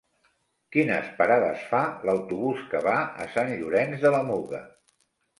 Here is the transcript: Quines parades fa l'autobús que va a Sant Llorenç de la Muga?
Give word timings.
Quines 0.75 1.09
parades 1.17 1.65
fa 1.73 1.81
l'autobús 2.09 2.63
que 2.71 2.81
va 2.87 2.95
a 3.25 3.27
Sant 3.35 3.53
Llorenç 3.59 4.01
de 4.07 4.13
la 4.15 4.23
Muga? 4.31 4.63